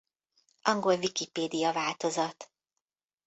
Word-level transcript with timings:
Angol 0.63 0.97
Wikipédia-változat 0.97 2.51